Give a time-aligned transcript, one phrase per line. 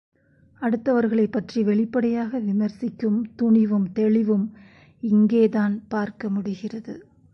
[0.61, 4.47] அடுத்தவர்களைப் பற்றி வெளிப்படையாக விமரிசிக்கும் துணிவும் தெளிவும்
[5.03, 6.93] இங்கே தான் பார்க்க முடிகிறது.